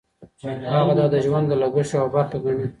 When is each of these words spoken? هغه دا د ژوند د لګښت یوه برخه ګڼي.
هغه 0.75 0.93
دا 0.99 1.05
د 1.13 1.15
ژوند 1.25 1.45
د 1.49 1.53
لګښت 1.61 1.91
یوه 1.95 2.09
برخه 2.15 2.37
ګڼي. 2.43 2.67